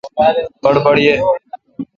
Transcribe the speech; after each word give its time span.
بڑبڑ 0.63 0.95
یہ 1.05 1.15